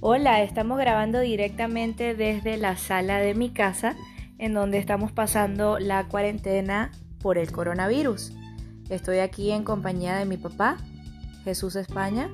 Hola, 0.00 0.44
estamos 0.44 0.78
grabando 0.78 1.18
directamente 1.18 2.14
desde 2.14 2.56
la 2.56 2.76
sala 2.76 3.18
de 3.18 3.34
mi 3.34 3.50
casa, 3.50 3.96
en 4.38 4.54
donde 4.54 4.78
estamos 4.78 5.10
pasando 5.10 5.80
la 5.80 6.06
cuarentena 6.06 6.92
por 7.20 7.36
el 7.36 7.50
coronavirus. 7.50 8.32
Estoy 8.90 9.18
aquí 9.18 9.50
en 9.50 9.64
compañía 9.64 10.14
de 10.14 10.24
mi 10.24 10.36
papá, 10.36 10.76
Jesús 11.42 11.74
España, 11.74 12.30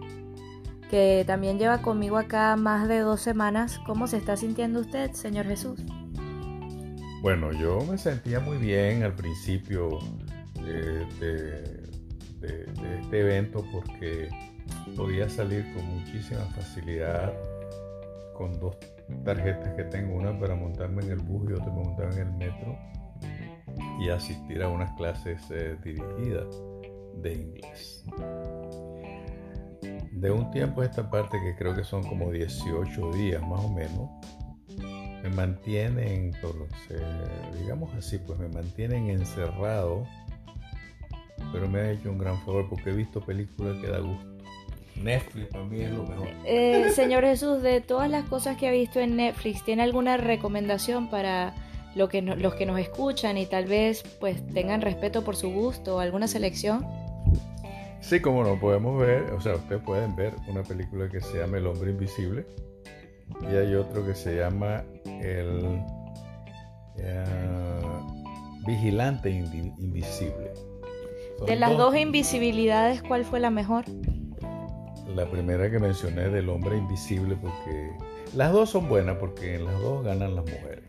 que 0.90 1.24
también 1.26 1.58
lleva 1.58 1.80
conmigo 1.80 2.18
acá 2.18 2.54
más 2.56 2.86
de 2.86 2.98
dos 2.98 3.22
semanas. 3.22 3.80
¿Cómo 3.86 4.08
se 4.08 4.18
está 4.18 4.36
sintiendo 4.36 4.80
usted, 4.80 5.12
señor 5.12 5.46
Jesús? 5.46 5.80
Bueno, 7.22 7.50
yo 7.52 7.80
me 7.90 7.96
sentía 7.96 8.40
muy 8.40 8.58
bien 8.58 9.04
al 9.04 9.14
principio 9.14 10.00
de, 10.62 11.06
de 12.40 13.00
este 13.00 13.20
evento 13.20 13.64
porque 13.72 14.28
podía 14.96 15.28
salir 15.28 15.64
con 15.74 15.86
muchísima 15.98 16.40
facilidad 16.56 17.32
con 18.34 18.58
dos 18.58 18.76
tarjetas 19.24 19.74
que 19.74 19.84
tengo, 19.84 20.16
una 20.16 20.38
para 20.38 20.54
montarme 20.54 21.02
en 21.02 21.12
el 21.12 21.18
bus 21.18 21.50
y 21.50 21.52
otra 21.52 21.66
para 21.66 21.76
montarme 21.76 22.20
en 22.20 22.28
el 22.28 22.32
metro 22.34 22.78
y 24.00 24.08
asistir 24.08 24.62
a 24.62 24.68
unas 24.68 24.92
clases 24.96 25.40
eh, 25.50 25.76
dirigidas 25.82 26.46
de 27.22 27.32
inglés. 27.32 28.04
De 30.12 30.30
un 30.30 30.50
tiempo 30.50 30.80
a 30.80 30.84
esta 30.84 31.10
parte, 31.10 31.38
que 31.40 31.54
creo 31.56 31.74
que 31.74 31.84
son 31.84 32.02
como 32.02 32.30
18 32.30 33.12
días 33.12 33.42
más 33.42 33.60
o 33.60 33.68
menos, 33.68 34.10
me 35.22 35.30
mantienen, 35.30 36.32
digamos 37.58 37.92
así, 37.94 38.18
pues 38.18 38.38
me 38.38 38.48
mantienen 38.48 39.08
encerrado, 39.10 40.06
pero 41.52 41.68
me 41.68 41.80
ha 41.80 41.90
hecho 41.92 42.10
un 42.10 42.18
gran 42.18 42.38
favor 42.44 42.68
porque 42.68 42.90
he 42.90 42.94
visto 42.94 43.20
películas 43.20 43.78
que 43.78 43.88
da 43.88 44.00
gusto 44.00 44.34
Netflix 44.96 45.48
para 45.48 45.64
mí 45.64 45.80
es 45.80 45.90
lo 45.90 46.04
mejor. 46.04 46.28
Eh, 46.44 46.90
señor 46.94 47.24
Jesús, 47.24 47.62
de 47.62 47.80
todas 47.80 48.10
las 48.10 48.24
cosas 48.24 48.56
que 48.56 48.68
ha 48.68 48.70
visto 48.70 49.00
en 49.00 49.16
Netflix, 49.16 49.64
¿tiene 49.64 49.82
alguna 49.82 50.16
recomendación 50.16 51.10
para 51.10 51.54
lo 51.94 52.08
que 52.08 52.22
los 52.22 52.54
que 52.54 52.66
nos 52.66 52.78
escuchan 52.80 53.38
y 53.38 53.46
tal 53.46 53.66
vez 53.66 54.02
pues 54.20 54.44
tengan 54.48 54.80
respeto 54.80 55.22
por 55.24 55.36
su 55.36 55.50
gusto 55.50 55.96
o 55.96 56.00
alguna 56.00 56.28
selección? 56.28 56.86
Sí, 58.00 58.20
como 58.20 58.44
no, 58.44 58.60
podemos 58.60 59.00
ver, 59.00 59.32
o 59.32 59.40
sea, 59.40 59.54
ustedes 59.54 59.82
pueden 59.82 60.14
ver 60.14 60.34
una 60.46 60.62
película 60.62 61.08
que 61.08 61.20
se 61.20 61.38
llama 61.38 61.56
El 61.56 61.66
hombre 61.66 61.90
invisible 61.90 62.46
y 63.40 63.56
hay 63.56 63.74
otro 63.74 64.04
que 64.04 64.14
se 64.14 64.36
llama 64.36 64.84
El 65.06 65.80
eh, 66.98 67.24
Vigilante 68.66 69.30
Invisible. 69.30 70.52
de 71.46 71.56
las 71.56 71.76
dos 71.78 71.96
invisibilidades, 71.96 73.02
¿cuál 73.02 73.24
fue 73.24 73.40
la 73.40 73.50
mejor? 73.50 73.86
La 75.08 75.26
primera 75.26 75.70
que 75.70 75.78
mencioné 75.78 76.28
del 76.28 76.48
hombre 76.48 76.76
invisible 76.76 77.36
porque 77.36 77.92
las 78.34 78.52
dos 78.52 78.70
son 78.70 78.88
buenas 78.88 79.16
porque 79.18 79.56
en 79.56 79.64
las 79.64 79.80
dos 79.80 80.04
ganan 80.04 80.34
las 80.34 80.44
mujeres. 80.44 80.82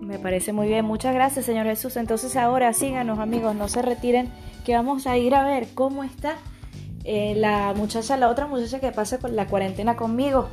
Me 0.00 0.18
parece 0.18 0.52
muy 0.52 0.66
bien, 0.66 0.84
muchas 0.84 1.14
gracias 1.14 1.44
señor 1.44 1.66
Jesús. 1.66 1.96
Entonces 1.96 2.36
ahora 2.36 2.72
síganos 2.72 3.18
amigos, 3.18 3.54
no 3.54 3.68
se 3.68 3.82
retiren 3.82 4.28
que 4.64 4.74
vamos 4.74 5.06
a 5.06 5.16
ir 5.16 5.34
a 5.34 5.44
ver 5.44 5.68
cómo 5.74 6.04
está 6.04 6.36
eh, 7.04 7.34
la 7.36 7.72
muchacha, 7.74 8.16
la 8.16 8.28
otra 8.28 8.46
muchacha 8.46 8.80
que 8.80 8.92
pasa 8.92 9.18
con 9.18 9.36
la 9.36 9.46
cuarentena 9.46 9.96
conmigo, 9.96 10.48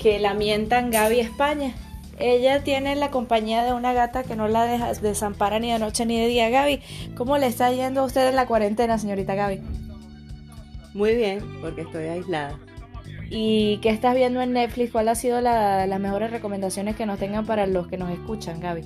que 0.00 0.18
la 0.18 0.34
mientan 0.34 0.90
Gaby 0.90 1.20
España. 1.20 1.74
Ella 2.18 2.62
tiene 2.62 2.96
la 2.96 3.10
compañía 3.10 3.64
de 3.64 3.72
una 3.72 3.92
gata 3.92 4.24
que 4.24 4.36
no 4.36 4.46
la 4.48 4.64
deja, 4.64 4.92
desampara 4.94 5.58
ni 5.58 5.72
de 5.72 5.78
noche 5.78 6.04
ni 6.04 6.18
de 6.18 6.26
día. 6.26 6.50
Gaby, 6.50 6.80
¿cómo 7.16 7.38
le 7.38 7.46
está 7.46 7.70
yendo 7.72 8.02
a 8.02 8.04
usted 8.04 8.28
en 8.28 8.36
la 8.36 8.46
cuarentena, 8.46 8.98
señorita 8.98 9.34
Gaby? 9.34 9.60
Muy 10.94 11.14
bien, 11.14 11.40
porque 11.60 11.82
estoy 11.82 12.04
aislada. 12.04 12.58
¿Y 13.30 13.78
qué 13.78 13.90
estás 13.90 14.14
viendo 14.16 14.40
en 14.42 14.52
Netflix? 14.52 14.90
¿Cuál 14.90 15.08
ha 15.08 15.14
sido 15.14 15.40
las 15.40 16.00
mejores 16.00 16.30
recomendaciones 16.30 16.96
que 16.96 17.06
nos 17.06 17.18
tengan 17.18 17.46
para 17.46 17.66
los 17.66 17.86
que 17.86 17.96
nos 17.96 18.10
escuchan, 18.10 18.60
Gaby? 18.60 18.82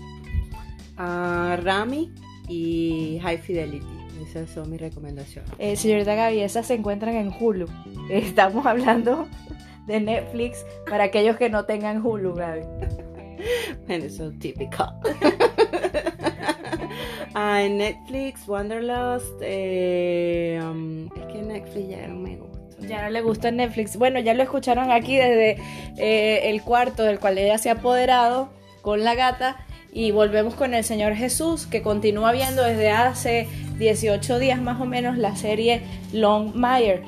Uh, 0.98 1.56
Rami 1.62 2.12
y 2.48 3.18
High 3.22 3.38
Fidelity. 3.38 3.86
Esas 4.22 4.50
son 4.50 4.70
mis 4.70 4.80
recomendaciones. 4.80 5.50
Eh, 5.58 5.76
señorita 5.76 6.14
Gaby, 6.14 6.40
esas 6.40 6.66
se 6.66 6.74
encuentran 6.74 7.14
en 7.14 7.32
Hulu. 7.38 7.66
Estamos 8.10 8.66
hablando 8.66 9.26
de 9.86 10.00
Netflix 10.00 10.64
para 10.88 11.04
aquellos 11.04 11.36
que 11.36 11.48
no 11.48 11.64
tengan 11.64 12.04
Hulu, 12.04 12.34
Gaby. 12.34 12.62
bueno, 13.86 14.04
eso 14.04 14.28
es 14.28 14.38
típico. 14.38 14.84
Ah, 17.34 17.62
en 17.62 17.78
Netflix, 17.78 18.46
Wanderlust. 18.46 19.40
Eh, 19.40 20.60
um, 20.62 21.06
es 21.06 21.32
que 21.32 21.42
Netflix 21.42 21.88
ya 21.88 22.06
no 22.06 22.14
me 22.14 22.36
gusta. 22.36 22.86
Ya 22.86 23.02
no 23.02 23.10
le 23.10 23.22
gusta 23.22 23.50
Netflix. 23.50 23.96
Bueno, 23.96 24.20
ya 24.20 24.34
lo 24.34 24.44
escucharon 24.44 24.92
aquí 24.92 25.16
desde 25.16 25.58
eh, 25.96 26.50
el 26.50 26.62
cuarto 26.62 27.02
del 27.02 27.18
cual 27.18 27.38
ella 27.38 27.58
se 27.58 27.70
ha 27.70 27.74
apoderado 27.74 28.50
con 28.82 29.02
la 29.02 29.16
gata. 29.16 29.56
Y 29.92 30.12
volvemos 30.12 30.54
con 30.54 30.74
el 30.74 30.84
Señor 30.84 31.14
Jesús, 31.14 31.66
que 31.66 31.82
continúa 31.82 32.32
viendo 32.32 32.62
desde 32.62 32.90
hace 32.90 33.48
18 33.78 34.38
días 34.38 34.60
más 34.60 34.80
o 34.80 34.86
menos 34.86 35.18
la 35.18 35.34
serie 35.34 35.82
Longmire. 36.12 37.02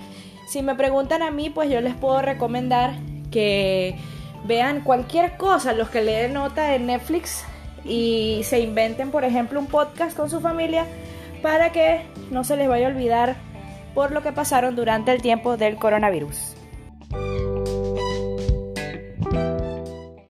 Si 0.48 0.62
me 0.62 0.74
preguntan 0.74 1.22
a 1.22 1.30
mí, 1.30 1.50
pues 1.50 1.70
yo 1.70 1.80
les 1.80 1.94
puedo 1.94 2.22
recomendar 2.22 2.94
que 3.30 3.96
vean 4.44 4.82
cualquier 4.82 5.36
cosa, 5.36 5.72
los 5.72 5.88
que 5.88 6.02
leen 6.02 6.32
nota 6.32 6.74
en 6.76 6.86
Netflix 6.86 7.44
y 7.86 8.42
se 8.44 8.60
inventen, 8.60 9.10
por 9.10 9.24
ejemplo, 9.24 9.60
un 9.60 9.66
podcast 9.66 10.16
con 10.16 10.30
su 10.30 10.40
familia 10.40 10.86
para 11.42 11.70
que 11.70 12.00
no 12.30 12.44
se 12.44 12.56
les 12.56 12.68
vaya 12.68 12.86
a 12.88 12.90
olvidar 12.90 13.36
por 13.94 14.12
lo 14.12 14.22
que 14.22 14.32
pasaron 14.32 14.76
durante 14.76 15.12
el 15.12 15.22
tiempo 15.22 15.56
del 15.56 15.76
coronavirus. 15.76 16.55